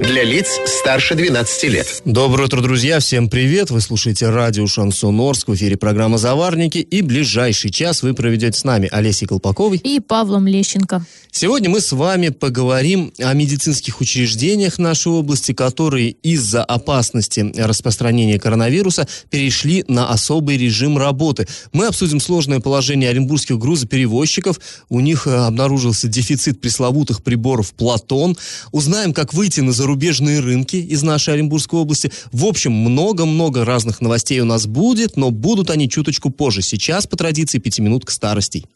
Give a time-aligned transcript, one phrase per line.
[0.00, 2.02] Для лиц старше 12 лет.
[2.04, 3.00] Доброе утро, друзья.
[3.00, 3.70] Всем привет.
[3.70, 5.48] Вы слушаете радио Шансон Орск.
[5.48, 6.78] В эфире программа «Заварники».
[6.78, 11.04] И ближайший час вы проведете с нами Олесей Колпаковой и Павлом Лещенко.
[11.30, 19.06] Сегодня мы с вами поговорим о медицинских учреждениях нашей области, которые из-за опасности распространения коронавируса
[19.30, 21.46] перешли на особый режим работы.
[21.72, 24.58] Мы обсудим сложное положение оренбургских грузоперевозчиков.
[24.88, 28.36] У них э, обнаружился дефицит пресловутых приборов «Платон».
[28.72, 32.12] Узнаем, как выйти на зарубежные рынки из нашей Оренбургской области.
[32.30, 36.60] В общем, много-много разных новостей у нас будет, но будут они чуточку позже.
[36.60, 38.66] Сейчас, по традиции, пятиминутка старостей.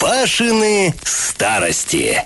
[0.00, 2.24] Пашины старости.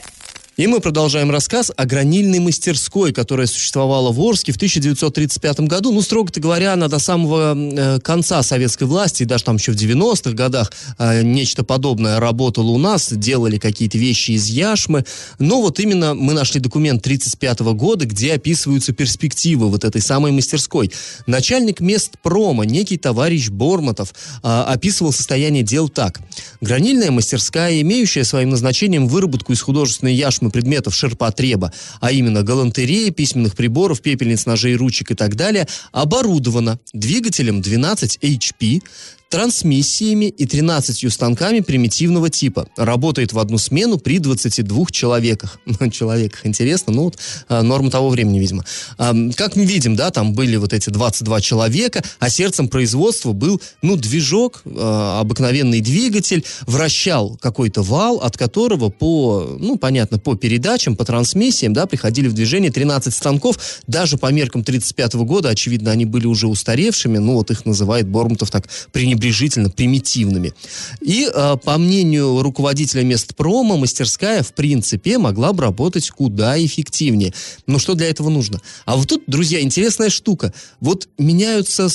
[0.61, 5.91] И мы продолжаем рассказ о гранильной мастерской, которая существовала в Орске в 1935 году.
[5.91, 10.33] Ну, строго говоря, она до самого э, конца советской власти, даже там еще в 90-х
[10.33, 15.07] годах э, нечто подобное работало у нас, делали какие-то вещи из яшмы.
[15.39, 20.93] Но вот именно мы нашли документ 1935 года, где описываются перспективы вот этой самой мастерской.
[21.27, 26.21] Начальник мест прома, некий товарищ Бормотов, э, описывал состояние дел так.
[26.61, 33.57] Гранильная мастерская, имеющая своим назначением выработку из художественной яшмы предметов ширпотреба, а именно галантереи, письменных
[33.57, 38.83] приборов, пепельниц, ножей, ручек и так далее, оборудована двигателем 12 HP,
[39.31, 42.67] трансмиссиями и 13 станками примитивного типа.
[42.77, 45.61] Работает в одну смену при 22 человеках.
[45.93, 48.65] человеках, интересно, ну вот а, норма того времени, видимо.
[48.99, 53.63] А, как мы видим, да, там были вот эти 22 человека, а сердцем производства был,
[53.83, 60.97] ну, движок, а, обыкновенный двигатель, вращал какой-то вал, от которого по, ну, понятно, по передачам,
[60.97, 66.05] по трансмиссиям, да, приходили в движение 13 станков, даже по меркам 35 года, очевидно, они
[66.05, 70.53] были уже устаревшими, ну, вот их называет Бормутов так пренебрежительно пренебрежительно примитивными.
[71.01, 77.33] И, э, по мнению руководителя Местпрома, мастерская, в принципе, могла бы работать куда эффективнее.
[77.67, 78.61] Но что для этого нужно?
[78.87, 80.53] А вот тут, друзья, интересная штука.
[80.81, 81.89] Вот меняются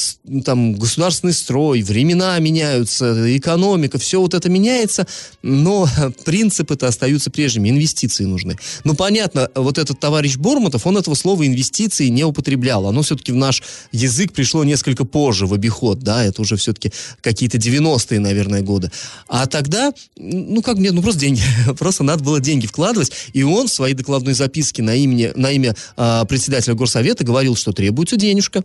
[0.43, 5.07] там государственный строй, времена меняются, экономика, все вот это меняется,
[5.41, 5.87] но
[6.25, 8.57] принципы-то остаются прежними, инвестиции нужны.
[8.83, 12.87] Ну, понятно, вот этот товарищ Бормутов, он этого слова инвестиции не употреблял.
[12.87, 16.91] Оно все-таки в наш язык пришло несколько позже в обиход, да, это уже все-таки
[17.21, 18.91] какие-то 90-е, наверное, годы.
[19.27, 21.41] А тогда, ну как мне, ну просто деньги,
[21.79, 25.75] просто надо было деньги вкладывать, и он в своей докладной записке на, имя на имя
[25.97, 28.63] э, председателя горсовета говорил, что требуется денежка,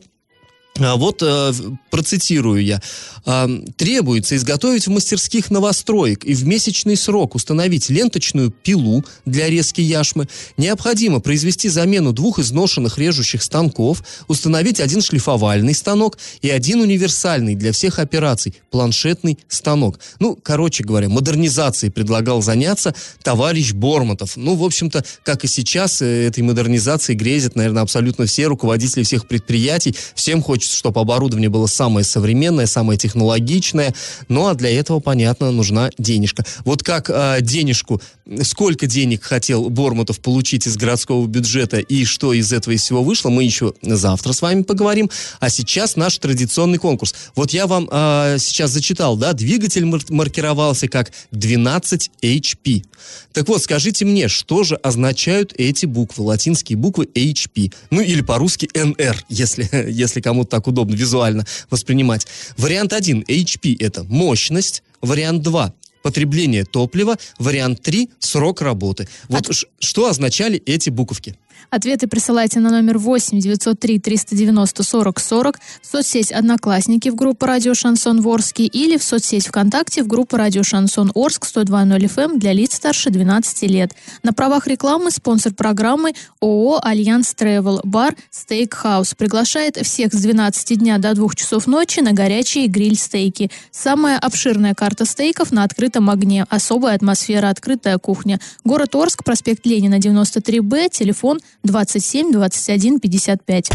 [0.80, 1.52] вот э,
[1.90, 2.80] процитирую я.
[3.26, 3.46] Э,
[3.76, 10.28] требуется изготовить в мастерских новостроек и в месячный срок установить ленточную пилу для резки яшмы.
[10.56, 17.72] Необходимо произвести замену двух изношенных режущих станков, установить один шлифовальный станок и один универсальный для
[17.72, 19.98] всех операций планшетный станок.
[20.18, 24.36] Ну, короче говоря, модернизацией предлагал заняться товарищ Бормотов.
[24.36, 29.26] Ну, в общем-то, как и сейчас, э, этой модернизацией грезят, наверное, абсолютно все руководители всех
[29.26, 29.94] предприятий.
[30.14, 33.94] Всем хочется, чтобы оборудование было самое современное, самое технологичное.
[34.28, 36.44] Ну, а для этого, понятно, нужна денежка.
[36.64, 38.00] Вот как э, денежку,
[38.42, 43.30] сколько денег хотел Бормутов получить из городского бюджета и что из этого из всего вышло,
[43.30, 45.10] мы еще завтра с вами поговорим.
[45.40, 47.14] А сейчас наш традиционный конкурс.
[47.34, 52.84] Вот я вам э, сейчас зачитал, да, двигатель мар- маркировался как 12 HP.
[53.32, 57.72] Так вот, скажите мне, что же означают эти буквы, латинские буквы HP?
[57.90, 62.26] Ну, или по-русски NR, если, если кому-то так удобно визуально воспринимать.
[62.58, 65.72] Вариант 1 HP это мощность, вариант 2
[66.02, 69.08] потребление топлива, вариант 3 срок работы.
[69.28, 69.56] Вот От...
[69.78, 71.36] что означали эти буковки?
[71.68, 77.74] Ответы присылайте на номер 8 903 390 40 40 в соцсеть «Одноклассники» в группу «Радио
[77.74, 82.52] Шансон в Орске» или в соцсеть ВКонтакте в группу «Радио Шансон Орск» 102.0 FM для
[82.52, 83.92] лиц старше 12 лет.
[84.22, 90.98] На правах рекламы спонсор программы ООО «Альянс Travel» бар «Стейкхаус» приглашает всех с 12 дня
[90.98, 93.50] до 2 часов ночи на горячие гриль-стейки.
[93.70, 98.40] Самая обширная карта стейков на открытом огне, особая атмосфера, открытая кухня.
[98.64, 103.70] Город Орск, проспект Ленина, 93Б, телефон 27 21 55.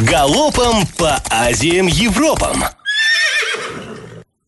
[0.00, 2.64] Галопом по Азиям Европам!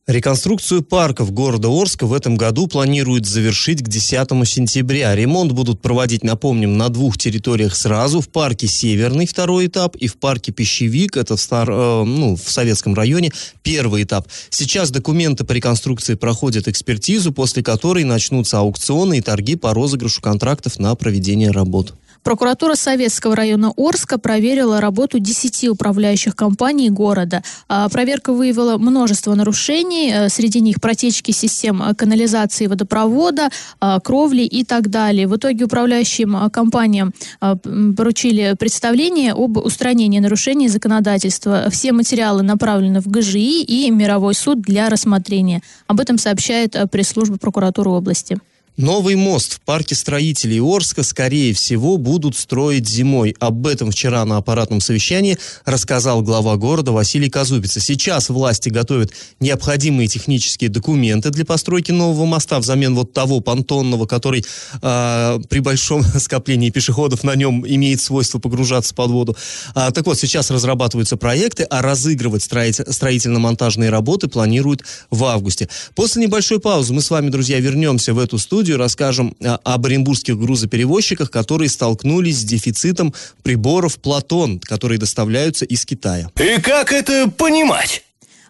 [0.07, 5.17] Реконструкцию парков города Орска в этом году планируют завершить к 10 сентября.
[5.17, 8.21] Ремонт будут проводить, напомним, на двух территориях сразу.
[8.21, 12.49] В парке Северный второй этап и в парке Пищевик, это в, стар, э, ну, в
[12.49, 13.33] Советском районе,
[13.65, 14.29] первый этап.
[14.49, 20.79] Сейчас документы по реконструкции проходят экспертизу, после которой начнутся аукционы и торги по розыгрышу контрактов
[20.79, 21.95] на проведение работ.
[22.23, 27.43] Прокуратура Советского района Орска проверила работу 10 управляющих компаний города.
[27.69, 33.49] А, проверка выявила множество нарушений, э, среди них протечки систем э, канализации водопровода,
[33.81, 35.27] э, кровли и так далее.
[35.27, 41.69] В итоге управляющим компаниям поручили представление об устранении нарушений законодательства.
[41.71, 45.63] Все материалы направлены в ГЖИ и Мировой суд для рассмотрения.
[45.87, 48.39] Об этом сообщает пресс-служба прокуратуры области.
[48.77, 53.35] Новый мост в парке строителей Орска, скорее всего, будут строить зимой.
[53.41, 57.81] Об этом вчера на аппаратном совещании рассказал глава города Василий Казубица.
[57.81, 64.45] Сейчас власти готовят необходимые технические документы для постройки нового моста взамен вот того понтонного, который
[64.83, 69.37] э, при большом скоплении пешеходов на нем имеет свойство погружаться под воду.
[69.75, 75.71] А, так вот, сейчас разрабатываются проекты, а разыгрывать строительно-монтажные работы планируют в августе.
[75.95, 79.87] После небольшой паузы мы с вами, друзья, вернемся в эту студию студию расскажем а, об
[79.87, 83.15] оренбургских грузоперевозчиках, которые столкнулись с дефицитом
[83.45, 86.31] приборов «Платон», которые доставляются из Китая.
[86.35, 88.03] И как это понимать?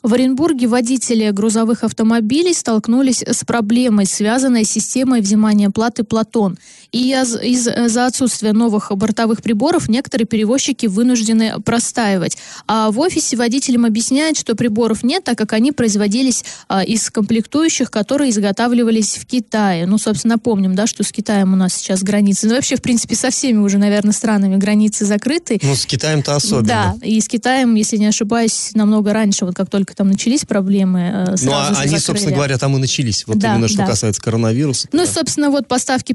[0.03, 6.57] В Оренбурге водители грузовых автомобилей столкнулись с проблемой, связанной с системой взимания платы «Платон».
[6.93, 12.39] И из-за отсутствия новых бортовых приборов некоторые перевозчики вынуждены простаивать.
[12.67, 17.91] А в офисе водителям объясняют, что приборов нет, так как они производились а, из комплектующих,
[17.91, 19.87] которые изготавливались в Китае.
[19.87, 22.47] Ну, собственно, помним, да, что с Китаем у нас сейчас границы.
[22.47, 25.59] Ну, вообще, в принципе, со всеми уже, наверное, странами границы закрыты.
[25.63, 26.67] Ну, с Китаем-то особенно.
[26.67, 31.27] Да, и с Китаем, если не ошибаюсь, намного раньше, вот как только там начались проблемы.
[31.29, 31.99] Э, ну, а они, закрыли.
[31.99, 33.27] собственно говоря, там и начались.
[33.27, 33.87] Вот да, именно что да.
[33.87, 34.89] касается коронавируса.
[34.93, 35.11] Ну, да.
[35.11, 36.13] собственно, вот поставки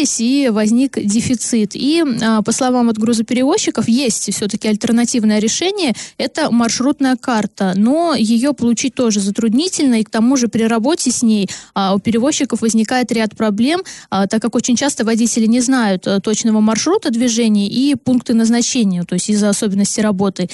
[0.00, 1.72] прекратились, и возник дефицит.
[1.74, 5.94] И, а, по словам от грузоперевозчиков, есть все-таки альтернативное решение.
[6.18, 7.74] Это маршрутная карта.
[7.76, 11.98] Но ее получить тоже затруднительно, и к тому же при работе с ней а, у
[11.98, 13.80] перевозчиков возникает ряд проблем,
[14.10, 19.04] а, так как очень часто водители не знают э, точного маршрута движения и пункты назначения,
[19.04, 20.48] то есть из-за особенностей работы.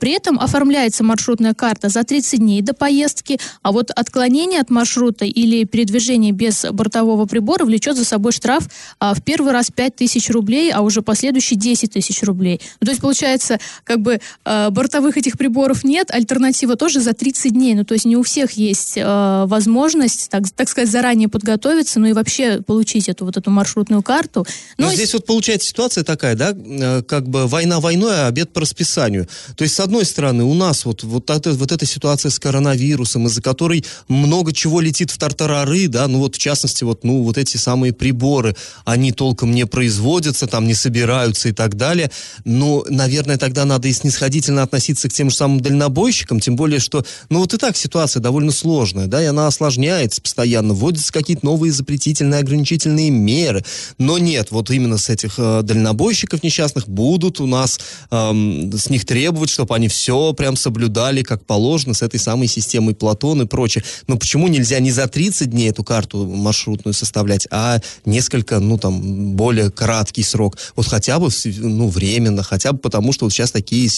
[0.00, 5.24] При этом оформляется маршрутная карта за 30 дней до поездки, а вот отклонение от маршрута
[5.24, 8.68] или передвижение без бортового прибора влечет за собой штраф
[8.98, 12.60] а, в первый раз 5 тысяч рублей, а уже последующий 10 тысяч рублей.
[12.80, 17.52] Ну, то есть, получается, как бы э, бортовых этих приборов нет, альтернатива тоже за 30
[17.52, 17.74] дней.
[17.74, 22.06] Ну, то есть не у всех есть э, возможность, так, так сказать, заранее подготовиться, ну
[22.06, 24.46] и вообще получить эту вот эту маршрутную карту.
[24.76, 25.16] Но, Но здесь и...
[25.16, 29.28] вот получается ситуация такая, да, э, как бы война войной, а обед по расписанию.
[29.56, 33.26] То есть, с одной стороны, у нас вот, вот, это, вот эта ситуация с коронавирусом,
[33.26, 37.38] из-за которой много чего летит в тартарары, да, ну вот в частности, вот, ну, вот
[37.38, 42.10] эти самые приборы, они толком не производятся, там не собираются и так далее.
[42.44, 47.04] Но, наверное, тогда надо и снисходительно относиться к тем же самым дальнобойщикам, тем более, что,
[47.28, 51.72] ну вот и так ситуация довольно сложная, да, и она осложняется постоянно, вводятся какие-то новые
[51.72, 53.64] запретительные, ограничительные меры.
[53.98, 57.78] Но нет, вот именно с этих э, дальнобойщиков несчастных будут у нас
[58.10, 62.94] эм, с них требовать, чтобы они все прям соблюдали как положено, с этой самой системой
[62.94, 63.84] Платон и прочее.
[64.06, 69.32] Но почему нельзя не за 30 дней эту карту маршрутную составлять, а несколько, ну там,
[69.32, 70.58] более краткий срок.
[70.76, 71.28] Вот хотя бы,
[71.58, 73.88] ну, временно, хотя бы потому, что вот сейчас такие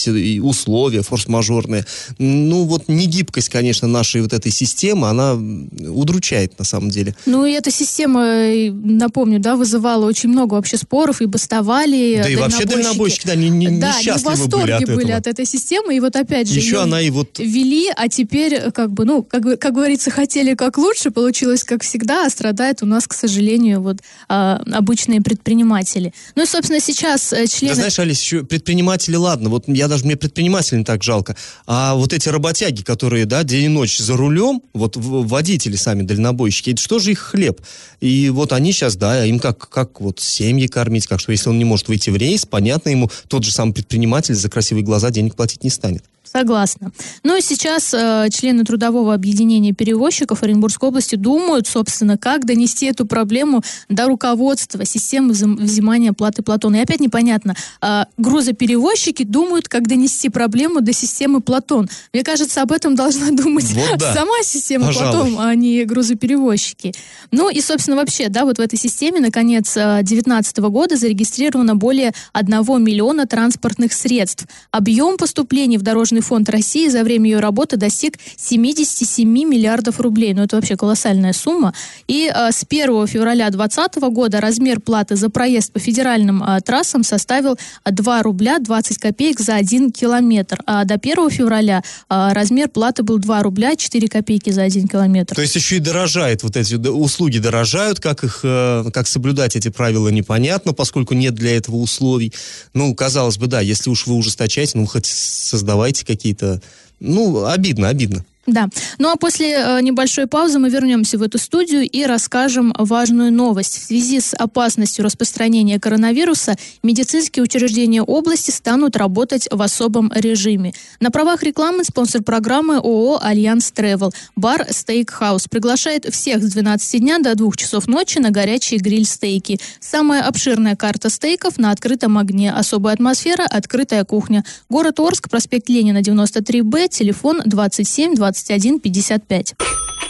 [0.41, 1.85] условия форс-мажорные.
[2.17, 7.15] Ну, вот негибкость, конечно, нашей вот этой системы, она удручает на самом деле.
[7.25, 12.29] Ну, и эта система, э, напомню, да, вызывала очень много вообще споров, и бастовали Да
[12.29, 14.11] и вообще дальнобойщики, да, не, не, да, не
[14.47, 16.59] были от были от этой системы, и вот опять же...
[16.59, 17.39] Еще она и вот...
[17.39, 21.83] Ввели, а теперь, э, как бы, ну, как, как говорится, хотели как лучше, получилось как
[21.83, 23.97] всегда, а страдает у нас, к сожалению, вот
[24.27, 26.13] а, обычные предприниматели.
[26.35, 27.73] Ну и, собственно, сейчас э, члены...
[27.73, 31.35] Да знаешь, Алис, еще предприниматели, ладно, вот я даже, мне предпринимателей не так жалко,
[31.67, 36.71] а вот эти работяги, которые, да, день и ночь за рулем, вот водители сами, дальнобойщики,
[36.71, 37.61] это что же их хлеб?
[37.99, 41.57] И вот они сейчас, да, им как, как вот семьи кормить, как что, если он
[41.57, 45.35] не может выйти в рейс, понятно ему, тот же самый предприниматель за красивые глаза денег
[45.35, 46.03] платить не станет.
[46.31, 46.91] Согласна.
[47.23, 53.05] Ну и сейчас э, члены трудового объединения перевозчиков Оренбургской области думают, собственно, как донести эту
[53.05, 56.77] проблему до руководства системы взимания платы Платона.
[56.77, 61.89] И опять непонятно, э, грузоперевозчики думают, как донести проблему до системы Платон.
[62.13, 64.13] Мне кажется, об этом должна думать вот да.
[64.13, 65.31] сама система Пожалуй.
[65.31, 66.93] Платон, а не грузоперевозчики.
[67.31, 71.75] Ну и, собственно, вообще, да, вот в этой системе на конец 2019 э, года зарегистрировано
[71.75, 74.45] более 1 миллиона транспортных средств.
[74.71, 80.33] Объем поступлений в дорожный Дорожный фонд России за время ее работы достиг 77 миллиардов рублей.
[80.33, 81.73] Ну, это вообще колоссальная сумма.
[82.07, 87.03] И а, с 1 февраля 2020 года размер платы за проезд по федеральным а, трассам
[87.03, 90.61] составил 2 рубля 20 копеек за 1 километр.
[90.65, 95.35] А до 1 февраля а, размер платы был 2 рубля 4 копейки за 1 километр.
[95.35, 99.69] То есть еще и дорожает, вот эти услуги дорожают, как их, э, как соблюдать эти
[99.69, 102.33] правила непонятно, поскольку нет для этого условий.
[102.73, 106.61] Ну, казалось бы, да, если уж вы ужесточаете, ну, хоть создавайте какие-то...
[106.99, 108.23] Ну, обидно, обидно.
[108.47, 108.69] Да.
[108.97, 113.77] Ну а после э, небольшой паузы мы вернемся в эту студию и расскажем важную новость.
[113.77, 120.73] В связи с опасностью распространения коронавируса медицинские учреждения области станут работать в особом режиме.
[120.99, 124.11] На правах рекламы спонсор программы ООО «Альянс Travel».
[124.35, 129.59] Бар «Стейкхаус» приглашает всех с 12 дня до 2 часов ночи на горячие гриль-стейки.
[129.79, 132.51] Самая обширная карта стейков на открытом огне.
[132.51, 134.43] Особая атмосфера, открытая кухня.
[134.67, 139.55] Город Орск, проспект Ленина, 93Б, телефон 27 20 2155.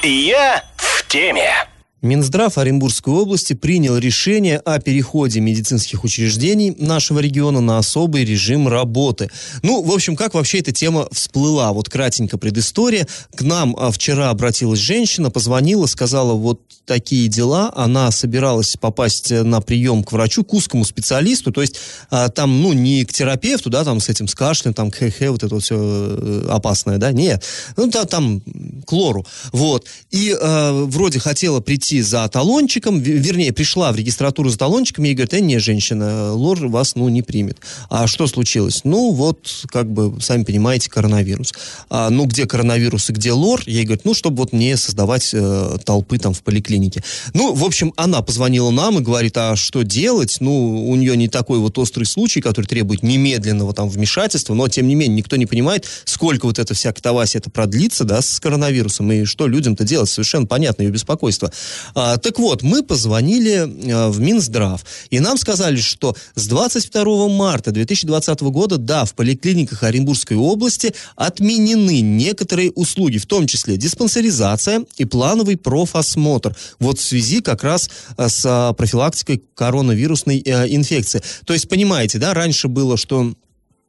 [0.04, 1.71] Я в теме.
[2.02, 9.30] Минздрав Оренбургской области принял решение о переходе медицинских учреждений нашего региона на особый режим работы.
[9.62, 11.72] Ну, в общем, как вообще эта тема всплыла?
[11.74, 13.08] Вот кратенько предыстория.
[13.36, 17.72] К нам а, вчера обратилась женщина, позвонила, сказала вот такие дела.
[17.76, 21.80] Она собиралась попасть э, на прием к врачу, к узкому специалисту, то есть
[22.10, 25.44] а, там, ну, не к терапевту, да, там с этим, с кашлем, там, хе-хе, вот
[25.44, 27.44] это вот все э, опасное, да, нет.
[27.78, 28.42] Ну, да, там,
[28.88, 29.26] к лору.
[29.52, 29.86] Вот.
[30.10, 35.14] И э, вроде хотела прийти прийти за талончиком, вернее, пришла в регистратуру за талончиком, ей
[35.14, 37.58] говорят, э, не, женщина, лор вас, ну, не примет.
[37.90, 38.82] А что случилось?
[38.84, 41.54] Ну, вот, как бы, сами понимаете, коронавирус.
[41.90, 43.62] А, ну, где коронавирус и где лор?
[43.66, 47.04] Ей говорят, ну, чтобы вот не создавать э, толпы там в поликлинике.
[47.34, 50.38] Ну, в общем, она позвонила нам и говорит, а что делать?
[50.40, 54.88] Ну, у нее не такой вот острый случай, который требует немедленного там вмешательства, но, тем
[54.88, 59.12] не менее, никто не понимает, сколько вот эта вся катавасия это продлится, да, с коронавирусом,
[59.12, 61.52] и что людям-то делать, совершенно понятно ее беспокойство.
[61.96, 67.72] А, так вот, мы позвонили а, в Минздрав, и нам сказали, что с 22 марта
[67.72, 75.06] 2020 года, да, в поликлиниках Оренбургской области отменены некоторые услуги, в том числе диспансеризация и
[75.06, 76.56] плановый профосмотр.
[76.80, 81.22] Вот в связи как раз а, с профилактикой коронавирусной инфекции.
[81.46, 83.34] То есть, понимаете, да, раньше было, что Э,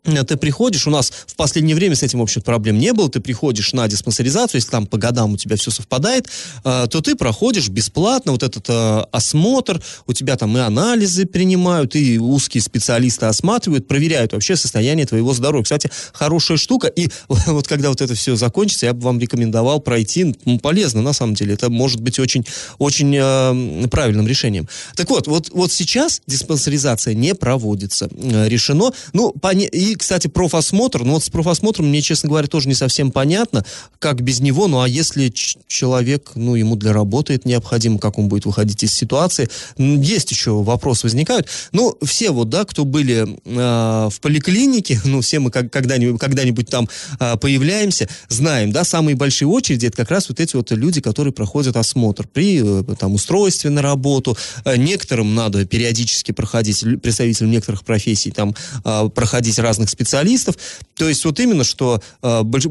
[0.04, 3.73] ты приходишь, у нас в последнее время с этим, в проблем не было, ты приходишь
[3.73, 6.28] на диспансеризацию, если там по годам у тебя все совпадает,
[6.64, 11.94] э, то ты проходишь бесплатно вот этот э, осмотр, у тебя там и анализы принимают,
[11.94, 15.62] и узкие специалисты осматривают, проверяют вообще состояние твоего здоровья.
[15.62, 20.35] Кстати, хорошая штука, и вот когда вот это все закончится, я бы вам рекомендовал пройти,
[20.44, 22.44] ну, полезно на самом деле, это может быть очень,
[22.78, 24.68] очень э, правильным решением.
[24.97, 31.15] Так вот, вот, вот сейчас диспансеризация не проводится, решено, ну, по, и кстати, профосмотр, ну
[31.15, 33.65] вот с профосмотром мне, честно говоря, тоже не совсем понятно,
[33.99, 35.33] как без него, ну а если
[35.67, 40.63] человек, ну ему для работы это необходимо, как он будет выходить из ситуации, есть еще
[40.63, 41.49] вопросы возникают.
[41.73, 46.69] Ну, все вот, да, кто были э, в поликлинике, ну, все мы как, когда-нибудь, когда-нибудь
[46.69, 46.89] там
[47.21, 51.33] э, появляемся, знаем, да, самые большие очереди, это как раз вот эти вот люди, которые
[51.33, 57.85] проходят осмотр при э, там устройстве на работу, э, некоторым надо периодически проходить, представителям некоторых
[57.85, 60.57] профессий, там, э, проходить разные разных специалистов.
[60.95, 62.67] То есть вот именно, что э, больш...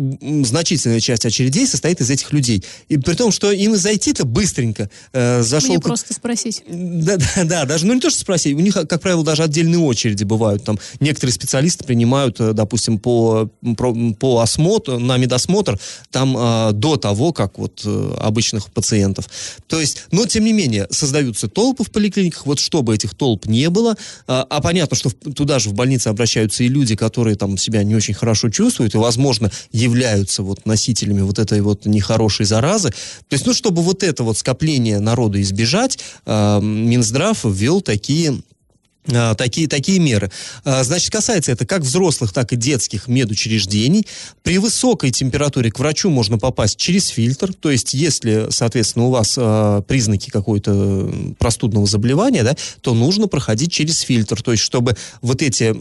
[0.45, 2.63] значительная часть очередей состоит из этих людей.
[2.89, 4.89] И при том, что им зайти-то быстренько.
[5.13, 5.71] Э, зашел...
[5.71, 6.63] Мне просто спросить.
[6.67, 9.79] Да, да, да, даже, ну не то, что спросить, у них, как правило, даже отдельные
[9.79, 10.63] очереди бывают.
[10.63, 13.49] Там некоторые специалисты принимают, э, допустим, по,
[14.19, 19.29] по, осмотру, на медосмотр, там э, до того, как вот э, обычных пациентов.
[19.67, 23.69] То есть, но тем не менее, создаются толпы в поликлиниках, вот чтобы этих толп не
[23.69, 23.95] было,
[24.27, 27.83] а, а понятно, что в, туда же в больнице обращаются и люди, которые там себя
[27.83, 32.89] не очень хорошо чувствуют и, возможно, являются вот носителями вот этой вот нехорошей заразы.
[33.27, 38.50] То есть, ну, чтобы вот это вот скопление народа избежать, э, Минздрав ввел такие а,
[39.05, 40.31] такие, такие меры.
[40.63, 44.05] А, значит, касается это как взрослых, так и детских медучреждений.
[44.43, 47.53] При высокой температуре к врачу можно попасть через фильтр.
[47.53, 53.71] То есть, если, соответственно, у вас э, признаки какой-то простудного заболевания, да, то нужно проходить
[53.71, 54.41] через фильтр.
[54.41, 55.73] То есть, чтобы вот эти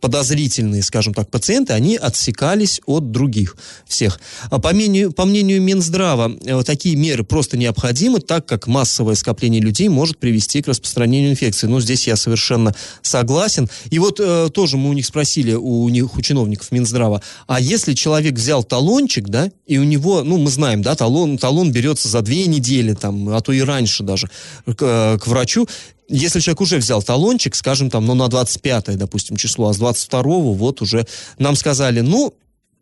[0.00, 4.20] подозрительные, скажем так, пациенты, они отсекались от других всех.
[4.50, 9.88] По мнению, по мнению Минздрава, э, такие меры просто необходимы, так как массовое скопление людей
[9.88, 11.66] может привести к распространению инфекции.
[11.66, 13.68] Но здесь я совершенно согласен.
[13.90, 17.94] И вот э, тоже мы у них спросили, у них, у чиновников Минздрава, а если
[17.94, 22.22] человек взял талончик, да, и у него, ну, мы знаем, да, талон, талон берется за
[22.22, 24.28] две недели, там, а то и раньше даже,
[24.66, 25.66] к, э, к врачу,
[26.08, 30.22] если человек уже взял талончик, скажем, там, ну, на 25 допустим, число, а с 22
[30.22, 31.06] вот уже
[31.38, 32.34] нам сказали, ну,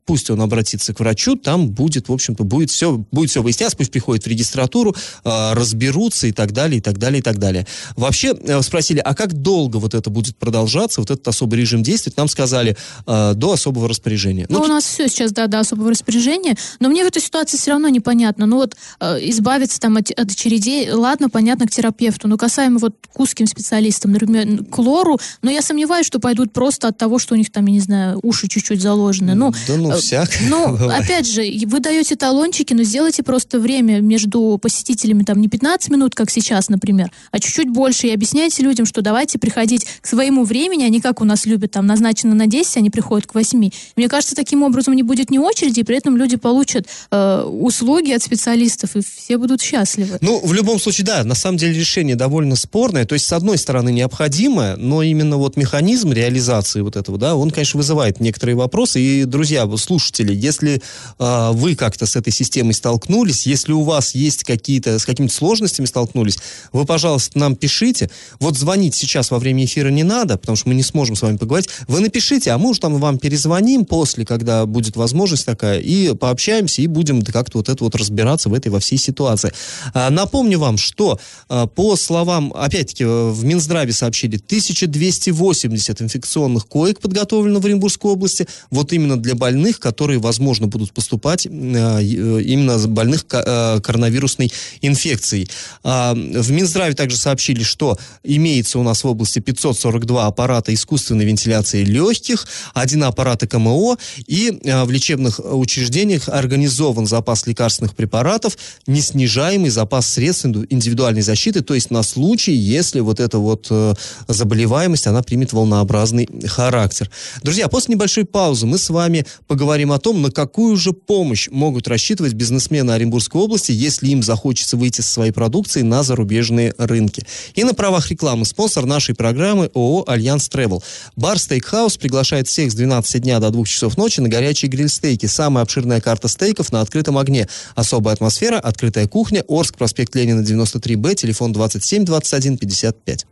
[0.08, 3.90] пусть он обратится к врачу, там будет, в общем-то, будет все, будет все выясняться, пусть
[3.90, 7.66] приходит в регистратуру, э, разберутся и так далее, и так далее, и так далее.
[7.94, 12.16] Вообще э, спросили, а как долго вот это будет продолжаться, вот этот особый режим действовать?
[12.16, 12.74] Нам сказали,
[13.06, 14.46] э, до особого распоряжения.
[14.48, 17.58] Ну, ну, у нас все сейчас, да, до особого распоряжения, но мне в этой ситуации
[17.58, 18.46] все равно непонятно.
[18.46, 22.94] Ну вот э, избавиться там от, от очередей, ладно, понятно, к терапевту, но касаемо вот
[23.12, 27.34] к узким специалистам, например, к лору, но я сомневаюсь, что пойдут просто от того, что
[27.34, 29.34] у них там, я не знаю, уши чуть-чуть заложены.
[29.34, 30.30] Ну, да ну, всяк.
[30.48, 35.90] Ну, опять же, вы даете талончики, но сделайте просто время между посетителями там не 15
[35.90, 40.44] минут, как сейчас, например, а чуть-чуть больше и объясняйте людям, что давайте приходить к своему
[40.44, 43.70] времени, а не как у нас любят, там, назначено на 10, они приходят к 8.
[43.96, 48.12] Мне кажется, таким образом не будет ни очереди, и при этом люди получат э, услуги
[48.12, 50.18] от специалистов, и все будут счастливы.
[50.20, 53.04] Ну, в любом случае, да, на самом деле решение довольно спорное.
[53.04, 57.50] То есть, с одной стороны, необходимое, но именно вот механизм реализации вот этого, да, он,
[57.50, 59.00] конечно, вызывает некоторые вопросы.
[59.00, 60.82] И, друзья, слушатели, если
[61.18, 65.86] э, вы как-то с этой системой столкнулись, если у вас есть какие-то, с какими-то сложностями
[65.86, 66.38] столкнулись,
[66.72, 68.10] вы, пожалуйста, нам пишите.
[68.38, 71.38] Вот звонить сейчас во время эфира не надо, потому что мы не сможем с вами
[71.38, 71.70] поговорить.
[71.88, 76.82] Вы напишите, а мы уж там вам перезвоним после, когда будет возможность такая, и пообщаемся,
[76.82, 79.52] и будем как-то вот это вот разбираться в этой во всей ситуации.
[79.94, 81.18] А, напомню вам, что
[81.48, 88.92] а, по словам, опять-таки, в Минздраве сообщили, 1280 инфекционных коек подготовлено в Оренбургской области, вот
[88.92, 95.48] именно для больных, которые, возможно, будут поступать а, именно больных коронавирусной инфекцией.
[95.82, 102.46] В Минздраве также сообщили, что имеется у нас в области 542 аппарата искусственной вентиляции легких,
[102.74, 108.56] один аппарат КМО и э, в лечебных учреждениях организован запас лекарственных препаратов,
[108.86, 113.94] неснижаемый запас средств индивидуальной защиты, то есть на случай, если вот эта вот э,
[114.28, 117.10] заболеваемость, она примет волнообразный характер.
[117.42, 121.88] Друзья, после небольшой паузы мы с вами поговорим о том, на какую же помощь могут
[121.88, 127.24] рассчитывать бизнесмены Оренбургской области, если им захочется выйти со своей продукцией на зарубежные рынки.
[127.54, 130.82] И на правах рекламы спонсор нашей программы ООО «Альянс Travel».
[131.16, 135.26] Бар Стейкхаус приглашает всех с 12 дня до 2 часов ночи на горячие гриль-стейки.
[135.26, 137.48] Самая обширная карта стейков на открытом огне.
[137.74, 143.26] Особая атмосфера, открытая кухня, Орск, проспект Ленина, 93Б, телефон 27 21 55.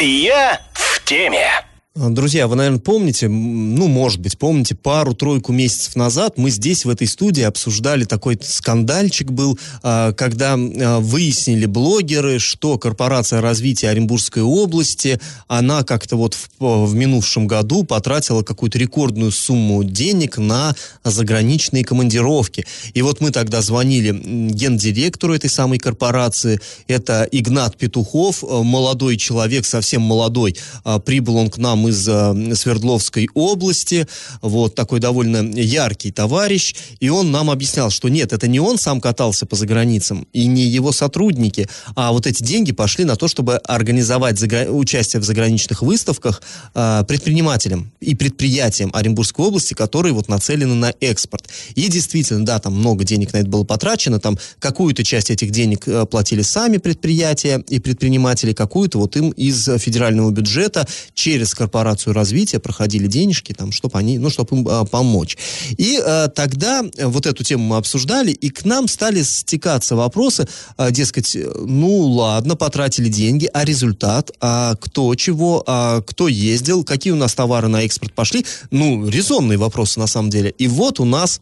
[0.00, 1.71] Я в теме.
[1.94, 7.06] Друзья, вы, наверное, помните, ну, может быть, помните, пару-тройку месяцев назад мы здесь, в этой
[7.06, 15.20] студии, обсуждали такой скандальчик был, а, когда а, выяснили блогеры, что корпорация развития Оренбургской области,
[15.48, 20.74] она как-то вот в, в минувшем году потратила какую-то рекордную сумму денег на
[21.04, 22.64] заграничные командировки.
[22.94, 24.18] И вот мы тогда звонили
[24.50, 31.58] гендиректору этой самой корпорации, это Игнат Петухов, молодой человек, совсем молодой, а, прибыл он к
[31.58, 34.06] нам сам из э, Свердловской области,
[34.40, 39.00] вот такой довольно яркий товарищ, и он нам объяснял, что нет, это не он сам
[39.00, 43.56] катался по заграницам, и не его сотрудники, а вот эти деньги пошли на то, чтобы
[43.56, 44.70] организовать загра...
[44.70, 46.42] участие в заграничных выставках
[46.74, 51.48] э, предпринимателям и предприятиям Оренбургской области, которые вот нацелены на экспорт.
[51.74, 55.88] И действительно, да, там много денег на это было потрачено, там какую-то часть этих денег
[55.88, 62.12] э, платили сами предприятия и предприниматели, какую-то вот им из федерального бюджета через корпорацию корпорацию
[62.12, 65.38] развития проходили денежки, там, чтобы они, ну, чтобы им а, помочь.
[65.78, 70.90] И а, тогда вот эту тему мы обсуждали, и к нам стали стекаться вопросы, а,
[70.90, 77.16] дескать, ну, ладно, потратили деньги, а результат, а кто чего, а кто ездил, какие у
[77.16, 80.50] нас товары на экспорт пошли, ну, резонные вопросы на самом деле.
[80.50, 81.40] И вот у нас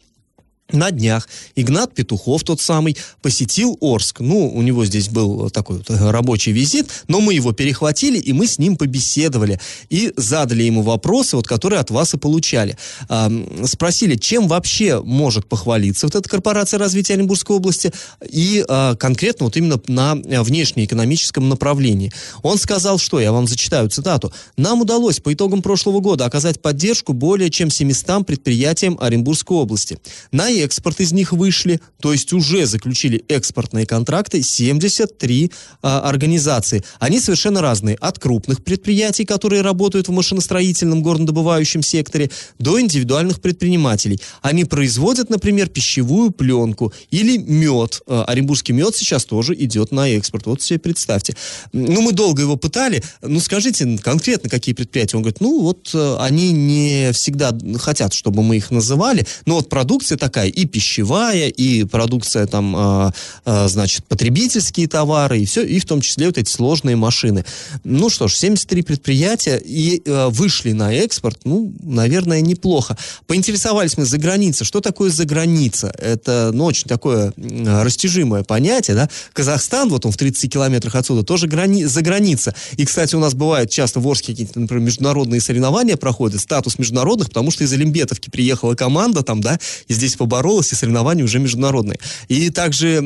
[0.72, 4.20] на днях Игнат Петухов, тот самый, посетил Орск.
[4.20, 8.46] Ну, у него здесь был такой вот рабочий визит, но мы его перехватили, и мы
[8.46, 9.60] с ним побеседовали.
[9.88, 12.76] И задали ему вопросы, вот, которые от вас и получали.
[13.08, 13.30] А,
[13.64, 17.92] спросили, чем вообще может похвалиться вот эта корпорация развития Оренбургской области,
[18.28, 22.12] и а, конкретно вот именно на внешнеэкономическом направлении.
[22.42, 27.12] Он сказал, что, я вам зачитаю цитату, «Нам удалось по итогам прошлого года оказать поддержку
[27.12, 29.98] более чем 700 предприятиям Оренбургской области.
[30.32, 35.50] На экспорт из них вышли, то есть уже заключили экспортные контракты 73
[35.82, 36.82] а, организации.
[36.98, 37.96] Они совершенно разные.
[37.96, 44.20] От крупных предприятий, которые работают в машиностроительном горнодобывающем секторе, до индивидуальных предпринимателей.
[44.42, 48.00] Они производят, например, пищевую пленку или мед.
[48.06, 50.46] А, оренбургский мед сейчас тоже идет на экспорт.
[50.46, 51.36] Вот себе представьте.
[51.72, 53.02] Ну, мы долго его пытали.
[53.22, 55.16] Ну, скажите конкретно, какие предприятия?
[55.16, 59.68] Он говорит, ну, вот а, они не всегда хотят, чтобы мы их называли, но вот
[59.68, 63.12] продукция такая, и пищевая, и продукция там, а,
[63.44, 67.44] а, значит, потребительские товары, и все, и в том числе вот эти сложные машины.
[67.84, 72.96] Ну что ж, 73 предприятия и а, вышли на экспорт, ну, наверное, неплохо.
[73.26, 74.66] Поинтересовались мы за границей.
[74.66, 75.92] Что такое за граница?
[75.98, 79.08] Это, ну, очень такое растяжимое понятие, да.
[79.32, 82.54] Казахстан, вот он в 30 километрах отсюда, тоже грани за граница.
[82.76, 87.28] И, кстати, у нас бывают часто в Орске какие-то, например, международные соревнования проходят, статус международных,
[87.28, 89.58] потому что из Олимбетовки приехала команда там, да,
[89.88, 91.98] и здесь поборолась, и соревнования уже международные.
[92.28, 93.02] И также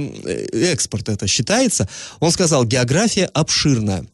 [0.53, 1.89] экспорт это считается.
[2.21, 4.07] Он сказал, география обширная.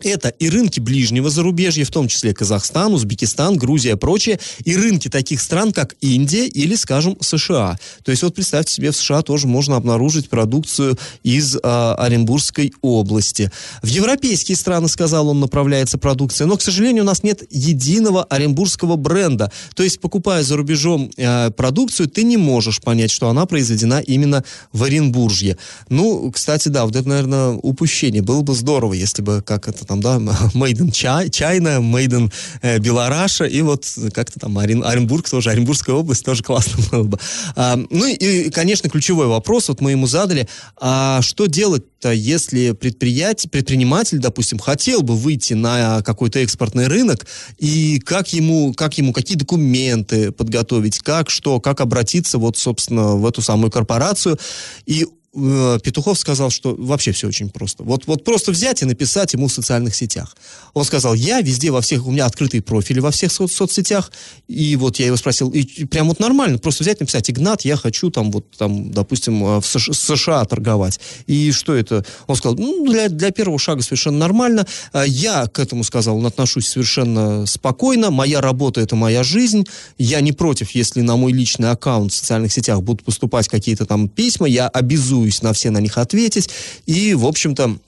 [0.00, 5.08] Это и рынки ближнего зарубежья, в том числе Казахстан, Узбекистан, Грузия и прочее, и рынки
[5.08, 7.78] таких стран, как Индия или, скажем, США.
[8.04, 13.50] То есть вот представьте себе, в США тоже можно обнаружить продукцию из э, Оренбургской области.
[13.82, 18.96] В европейские страны, сказал он, направляется продукция, но, к сожалению, у нас нет единого оренбургского
[18.96, 19.50] бренда.
[19.74, 24.44] То есть, покупая за рубежом э, продукцию, ты не можешь понять, что она произведена именно
[24.72, 25.58] в Оренбуржье.
[25.88, 28.22] Ну, кстати, да, вот это, наверное, упущение.
[28.22, 30.16] Было бы здорово, если бы, как это там, да,
[30.54, 35.96] Made in China, Made in э, Белораша, и вот как-то там Орен, Оренбург тоже, Оренбургская
[35.96, 37.18] область тоже классно было бы.
[37.56, 40.48] А, ну и, конечно, ключевой вопрос, вот мы ему задали,
[40.80, 47.26] а что делать-то, если предприятие, предприниматель, допустим, хотел бы выйти на какой-то экспортный рынок,
[47.58, 53.26] и как ему, как ему, какие документы подготовить, как что, как обратиться вот, собственно, в
[53.26, 54.38] эту самую корпорацию,
[54.86, 57.82] и Петухов сказал, что вообще все очень просто.
[57.82, 60.36] Вот, вот просто взять и написать ему в социальных сетях.
[60.72, 64.10] Он сказал, я везде во всех, у меня открытые профили во всех со- соцсетях,
[64.48, 67.76] и вот я его спросил, и, прям вот нормально, просто взять и написать, Игнат, я
[67.76, 70.98] хочу там вот там, допустим, э, в США, США торговать.
[71.26, 72.04] И что это?
[72.26, 74.66] Он сказал, ну, для, для первого шага совершенно нормально.
[74.92, 79.66] А я к этому сказал, отношусь совершенно спокойно, моя работа это моя жизнь,
[79.98, 84.08] я не против, если на мой личный аккаунт в социальных сетях будут поступать какие-то там
[84.08, 86.50] письма, я обязуюсь обязуюсь на все на них ответить.
[86.86, 87.78] И, в общем-то,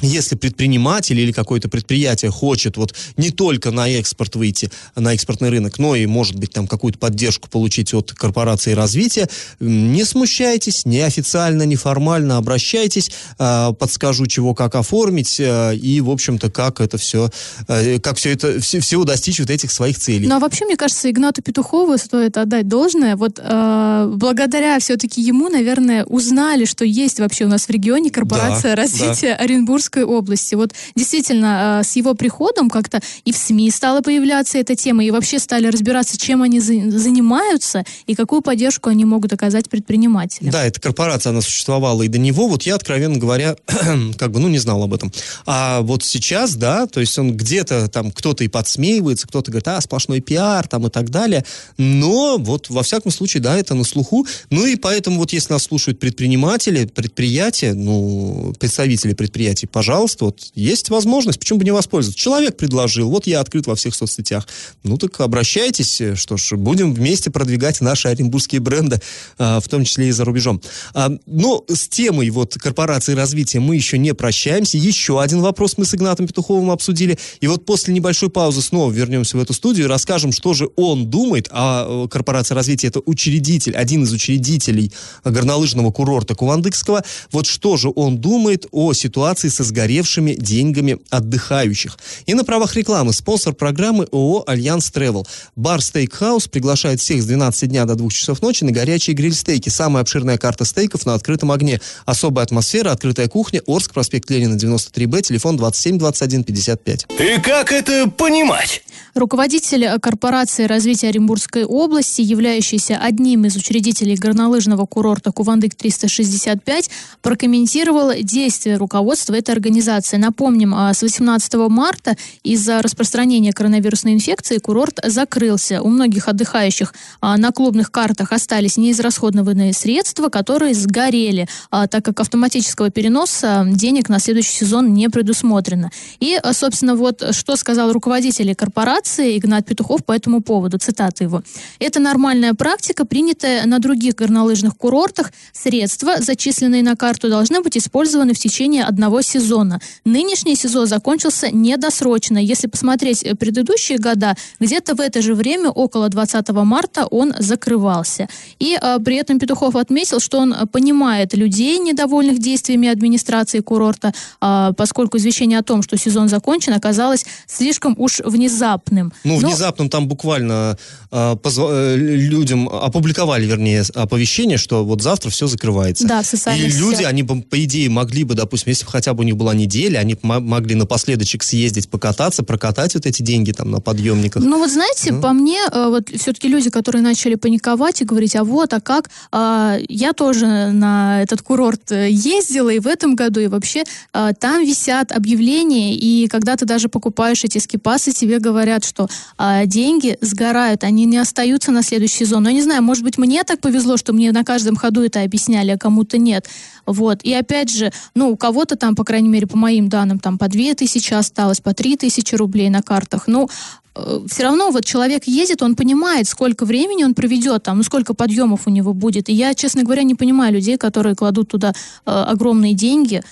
[0.00, 5.78] если предприниматель или какое-то предприятие хочет вот не только на экспорт выйти, на экспортный рынок,
[5.78, 9.28] но и, может быть, там какую-то поддержку получить от корпорации развития,
[9.60, 16.80] не смущайтесь, неофициально, неформально обращайтесь, а, подскажу, чего, как оформить, а, и, в общем-то, как
[16.80, 17.30] это все,
[17.66, 20.26] а, как все это, все, всего достичь вот этих своих целей.
[20.26, 23.16] Ну, а вообще, мне кажется, Игнату Петухову стоит отдать должное.
[23.16, 28.76] Вот э, благодаря все-таки ему, наверное, узнали, что есть вообще у нас в регионе корпорация
[28.76, 29.44] да, развития да.
[29.44, 30.54] Оренбургского Оренбургской области.
[30.54, 35.10] Вот действительно, э, с его приходом как-то и в СМИ стала появляться эта тема, и
[35.10, 40.52] вообще стали разбираться, чем они занимаются и какую поддержку они могут оказать предпринимателям.
[40.52, 42.48] Да, эта корпорация, она существовала и до него.
[42.48, 43.56] Вот я, откровенно говоря,
[44.18, 45.12] как бы, ну, не знал об этом.
[45.46, 49.80] А вот сейчас, да, то есть он где-то там, кто-то и подсмеивается, кто-то говорит, а,
[49.80, 51.44] сплошной пиар там и так далее.
[51.76, 54.26] Но вот во всяком случае, да, это на слуху.
[54.50, 60.90] Ну и поэтому вот если нас слушают предприниматели, предприятия, ну, представители предприятий, пожалуйста, вот есть
[60.90, 62.20] возможность, почему бы не воспользоваться?
[62.20, 64.48] Человек предложил, вот я открыт во всех соцсетях.
[64.82, 69.00] Ну так обращайтесь, что ж, будем вместе продвигать наши оренбургские бренды,
[69.38, 70.60] а, в том числе и за рубежом.
[70.94, 74.76] А, но с темой вот корпорации развития мы еще не прощаемся.
[74.78, 77.16] Еще один вопрос мы с Игнатом Петуховым обсудили.
[77.40, 81.08] И вот после небольшой паузы снова вернемся в эту студию и расскажем, что же он
[81.08, 84.90] думает, а э, корпорация развития это учредитель, один из учредителей
[85.22, 87.04] горнолыжного курорта Кувандыкского.
[87.30, 91.98] Вот что же он думает о ситуации со сгоревшими деньгами отдыхающих.
[92.26, 95.26] И на правах рекламы спонсор программы ООО «Альянс Travel».
[95.56, 99.68] Бар Стейкхаус приглашает всех с 12 дня до 2 часов ночи на горячие гриль-стейки.
[99.68, 101.80] Самая обширная карта стейков на открытом огне.
[102.04, 107.06] Особая атмосфера, открытая кухня, Орск, проспект Ленина, 93Б, телефон 27 21 55.
[107.18, 108.82] И как это понимать?
[109.14, 116.90] Руководитель корпорации развития Оренбургской области, являющийся одним из учредителей горнолыжного курорта Кувандык-365,
[117.22, 120.16] прокомментировал действия руководства этой организации.
[120.16, 125.82] Напомним, а, с 18 марта из-за распространения коронавирусной инфекции курорт закрылся.
[125.82, 132.20] У многих отдыхающих а, на клубных картах остались неизрасходованные средства, которые сгорели, а, так как
[132.20, 135.90] автоматического переноса денег на следующий сезон не предусмотрено.
[136.20, 140.78] И, собственно, вот что сказал руководитель корпорации Игнат Петухов по этому поводу.
[140.78, 141.42] Цитата его.
[141.78, 145.32] «Это нормальная практика, принятая на других горнолыжных курортах.
[145.52, 149.80] Средства, зачисленные на карту, должны быть использованы в течение одного сезона сезона.
[150.04, 152.38] Нынешний сезон закончился недосрочно.
[152.38, 158.28] Если посмотреть э, предыдущие года, где-то в это же время, около 20 марта, он закрывался.
[158.58, 164.72] И э, при этом Петухов отметил, что он понимает людей, недовольных действиями администрации курорта, э,
[164.76, 169.12] поскольку извещение о том, что сезон закончен, оказалось слишком уж внезапным.
[169.24, 169.48] Ну, Но...
[169.48, 170.76] внезапным там буквально
[171.12, 171.58] э, позв...
[171.98, 176.06] Людям опубликовали, вернее, оповещение, что вот завтра все закрывается.
[176.06, 179.27] Да, в социальных И люди, они, по идее, могли бы, допустим, если бы хотя бы
[179.28, 184.42] них была неделя, они могли напоследочек съездить, покататься, прокатать вот эти деньги там на подъемниках.
[184.42, 185.20] Ну вот знаете, ну.
[185.20, 189.10] по мне, э, вот все-таки люди, которые начали паниковать и говорить, а вот, а как,
[189.32, 194.32] а, я тоже на этот курорт э, ездила и в этом году, и вообще а,
[194.32, 200.18] там висят объявления, и когда ты даже покупаешь эти скипасы, тебе говорят, что а, деньги
[200.20, 202.42] сгорают, они не остаются на следующий сезон.
[202.42, 205.22] Но я не знаю, может быть, мне так повезло, что мне на каждом ходу это
[205.22, 206.46] объясняли, а кому-то нет.
[206.88, 207.22] Вот.
[207.22, 210.48] И опять же, ну, у кого-то там, по крайней мере, по моим данным, там по
[210.48, 213.24] две тысячи осталось, по три тысячи рублей на картах.
[213.26, 213.48] Ну,
[213.94, 218.14] э, все равно вот человек ездит, он понимает, сколько времени он проведет там, ну сколько
[218.14, 219.28] подъемов у него будет.
[219.28, 221.74] И я, честно говоря, не понимаю людей, которые кладут туда
[222.06, 223.22] э, огромные деньги.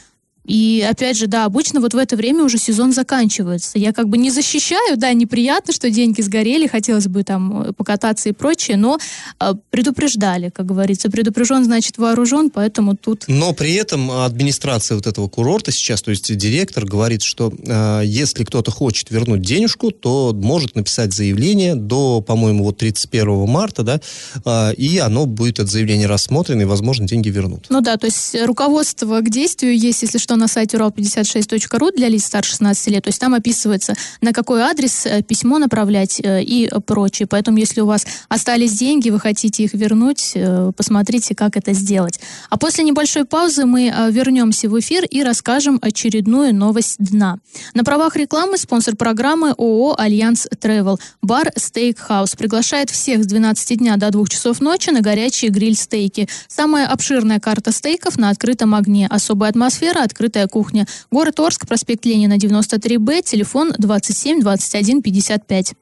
[0.47, 3.79] И опять же, да, обычно вот в это время уже сезон заканчивается.
[3.79, 8.29] Я как бы не защищаю, да, неприятно, что деньги сгорели, хотелось бы там э, покататься
[8.29, 8.99] и прочее, но
[9.41, 11.11] э, предупреждали, как говорится.
[11.11, 13.25] Предупрежден, значит вооружен, поэтому тут...
[13.27, 18.45] Но при этом администрация вот этого курорта сейчас, то есть директор говорит, что э, если
[18.45, 24.01] кто-то хочет вернуть денежку, то может написать заявление до, по-моему, вот 31 марта, да,
[24.45, 27.67] э, и оно будет, это заявление рассмотрено, и, возможно, деньги вернут.
[27.69, 32.25] Ну да, то есть руководство к действию есть, если что, на сайте урал56.ру для лиц
[32.25, 33.05] старше 16 лет.
[33.05, 37.27] То есть там описывается, на какой адрес э, письмо направлять э, и прочее.
[37.27, 42.21] Поэтому, если у вас остались деньги, вы хотите их вернуть, э, посмотрите, как это сделать.
[42.51, 47.39] А после небольшой паузы мы вернемся в эфир и расскажем очередную новость дня.
[47.75, 53.97] На правах рекламы спонсор программы ООО «Альянс Travel Бар Стейкхаус приглашает всех с 12 дня
[53.97, 56.29] до 2 часов ночи на горячие гриль-стейки.
[56.49, 59.07] Самая обширная карта стейков на открытом огне.
[59.09, 60.87] Особая атмосфера, открытая «Открытая кухня».
[61.13, 65.75] Город Орск, проспект Ленина, 93Б, телефон 27 21 55.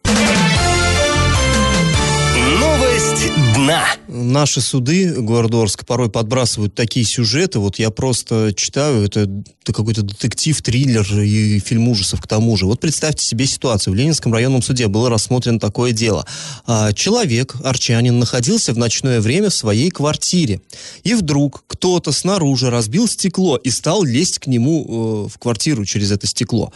[2.44, 3.84] Новость дна.
[4.06, 7.58] Наши суды, город Орск, порой подбрасывают такие сюжеты.
[7.58, 9.22] Вот я просто читаю, это,
[9.62, 12.66] это какой-то детектив, триллер и фильм ужасов к тому же.
[12.66, 13.94] Вот представьте себе ситуацию.
[13.94, 16.26] В Ленинском районном суде было рассмотрено такое дело.
[16.66, 20.60] А, человек, арчанин, находился в ночное время в своей квартире.
[21.02, 26.12] И вдруг кто-то снаружи разбил стекло и стал лезть к нему э, в квартиру через
[26.12, 26.72] это стекло.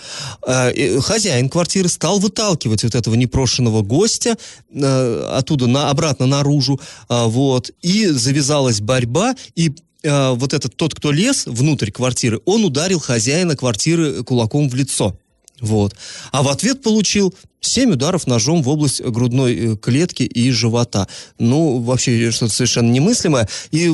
[0.46, 4.36] А, хозяин квартиры стал выталкивать вот этого непрошенного гостя
[4.72, 6.80] э, оттуда на, обратно наружу.
[7.08, 7.70] А, вот.
[7.82, 13.56] И завязалась борьба, и э, вот этот тот, кто лез внутрь квартиры, он ударил хозяина
[13.56, 15.18] квартиры кулаком в лицо.
[15.60, 15.94] Вот.
[16.32, 21.08] А в ответ получил семь ударов ножом в область грудной э, клетки и живота.
[21.38, 23.48] Ну, вообще, что-то совершенно немыслимое.
[23.70, 23.92] И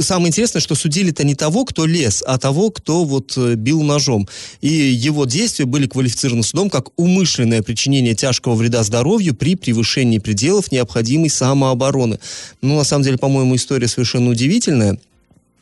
[0.00, 4.28] самое интересное, что судили-то не того, кто лез, а того, кто вот э, бил ножом.
[4.60, 10.72] И его действия были квалифицированы судом как умышленное причинение тяжкого вреда здоровью при превышении пределов
[10.72, 12.18] необходимой самообороны.
[12.62, 14.98] Ну, на самом деле, по-моему, история совершенно удивительная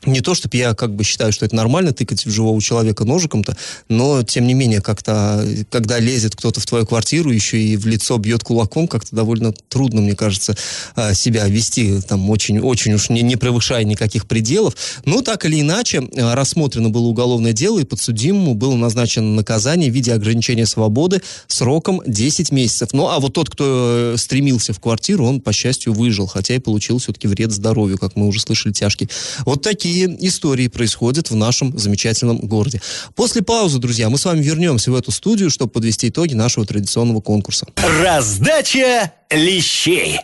[0.05, 3.57] не то, чтобы я как бы считаю, что это нормально тыкать в живого человека ножиком-то,
[3.89, 8.19] но тем не менее как-то, когда лезет кто-то в твою квартиру, еще и в лицо
[8.19, 10.57] бьет кулаком, как-то довольно трудно, мне кажется,
[10.97, 14.75] а, себя вести, там очень, очень уж не, не превышая никаких пределов.
[15.05, 19.95] Но так или иначе, а, рассмотрено было уголовное дело, и подсудимому было назначено наказание в
[19.95, 22.89] виде ограничения свободы сроком 10 месяцев.
[22.93, 26.59] Ну, а вот тот, кто э, стремился в квартиру, он, по счастью, выжил, хотя и
[26.59, 29.09] получил все-таки вред здоровью, как мы уже слышали, тяжкий.
[29.45, 32.81] Вот такие такие истории происходят в нашем замечательном городе.
[33.15, 37.21] После паузы, друзья, мы с вами вернемся в эту студию, чтобы подвести итоги нашего традиционного
[37.21, 37.67] конкурса.
[37.77, 40.19] Раздача лещей.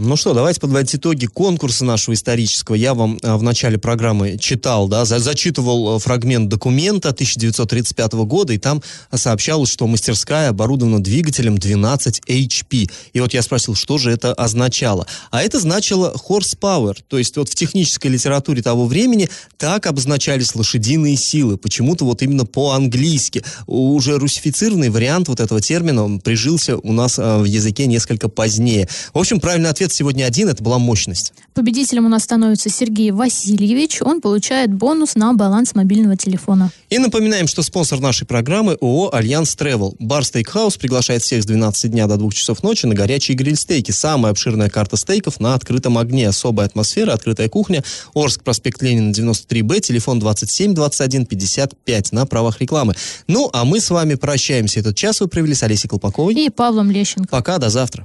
[0.00, 2.76] Ну что, давайте подводить итоги конкурса нашего исторического.
[2.76, 8.52] Я вам а, в начале программы читал, да, за, зачитывал а, фрагмент документа 1935 года,
[8.52, 8.80] и там
[9.12, 12.92] сообщалось, что мастерская оборудована двигателем 12 HP.
[13.12, 15.04] И вот я спросил, что же это означало.
[15.32, 21.16] А это значило horsepower, то есть вот в технической литературе того времени так обозначались лошадиные
[21.16, 23.42] силы, почему-то вот именно по-английски.
[23.66, 28.88] Уже русифицированный вариант вот этого термина прижился у нас а, в языке несколько позднее.
[29.12, 31.32] В общем, правильный ответ Ответ сегодня один, это была мощность.
[31.54, 34.02] Победителем у нас становится Сергей Васильевич.
[34.02, 36.70] Он получает бонус на баланс мобильного телефона.
[36.90, 39.96] И напоминаем, что спонсор нашей программы ООО «Альянс Travel.
[39.98, 43.90] Бар Стейкхаус приглашает всех с 12 дня до 2 часов ночи на горячие гриль-стейки.
[43.90, 46.28] Самая обширная карта стейков на открытом огне.
[46.28, 47.82] Особая атмосфера, открытая кухня.
[48.14, 52.94] Орск, проспект Ленина, 93Б, телефон 27 21 55 на правах рекламы.
[53.26, 54.80] Ну, а мы с вами прощаемся.
[54.80, 56.34] Этот час вы провели с Олесей Колпаковой.
[56.34, 57.30] И Павлом Лещенко.
[57.30, 58.04] Пока, до завтра.